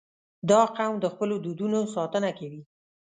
[0.49, 2.61] •دا قوم د خپلو دودونو ساتنه کوي.